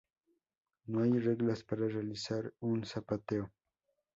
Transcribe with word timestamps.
No 0.87 1.03
hay 1.03 1.19
reglas 1.19 1.61
para 1.63 1.87
realizar 1.87 2.51
un 2.59 2.83
zapateo. 2.87 3.51